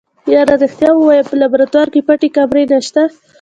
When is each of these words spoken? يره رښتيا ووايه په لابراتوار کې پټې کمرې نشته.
يره 0.33 0.55
رښتيا 0.61 0.91
ووايه 0.93 1.23
په 1.29 1.33
لابراتوار 1.41 1.87
کې 1.93 2.01
پټې 2.07 2.29
کمرې 2.35 2.63
نشته. 2.71 3.01